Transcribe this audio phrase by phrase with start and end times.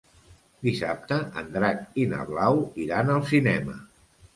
[0.67, 3.83] Dissabte en Drac i na Blau iran al cinema.